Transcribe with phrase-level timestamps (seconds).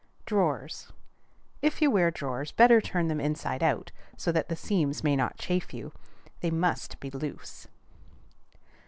[0.25, 0.91] DRAWERS.
[1.61, 5.37] If you wear drawers, better turn them inside out, so that the seams may not
[5.37, 5.91] chafe you.
[6.39, 7.67] They must be loose.